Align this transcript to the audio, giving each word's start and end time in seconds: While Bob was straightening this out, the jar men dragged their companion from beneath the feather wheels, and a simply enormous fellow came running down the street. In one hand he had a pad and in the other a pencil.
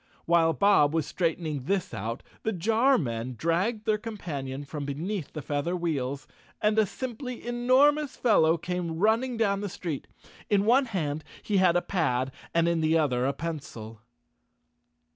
While 0.25 0.53
Bob 0.53 0.95
was 0.95 1.05
straightening 1.05 1.65
this 1.65 1.93
out, 1.93 2.23
the 2.41 2.51
jar 2.51 2.97
men 2.97 3.35
dragged 3.37 3.85
their 3.85 3.99
companion 3.99 4.65
from 4.65 4.83
beneath 4.83 5.31
the 5.33 5.43
feather 5.43 5.75
wheels, 5.75 6.27
and 6.59 6.79
a 6.79 6.87
simply 6.87 7.45
enormous 7.45 8.15
fellow 8.15 8.57
came 8.57 8.97
running 8.97 9.37
down 9.37 9.61
the 9.61 9.69
street. 9.69 10.07
In 10.49 10.65
one 10.65 10.85
hand 10.85 11.23
he 11.43 11.57
had 11.57 11.75
a 11.75 11.83
pad 11.83 12.31
and 12.51 12.67
in 12.67 12.81
the 12.81 12.97
other 12.97 13.27
a 13.27 13.33
pencil. 13.33 14.01